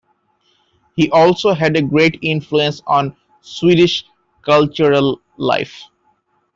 [0.95, 4.03] He also had a great influence on Swedish
[4.41, 5.83] cultural life.